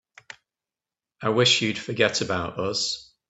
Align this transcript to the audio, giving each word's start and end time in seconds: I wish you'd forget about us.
I 1.21 1.29
wish 1.29 1.61
you'd 1.61 1.77
forget 1.77 2.21
about 2.21 2.57
us. 2.57 3.11